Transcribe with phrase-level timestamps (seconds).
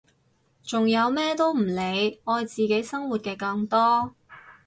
[0.63, 4.15] 仲有咩都唔理愛自己生活嘅更多！